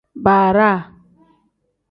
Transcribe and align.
Baaraa. 0.23 0.79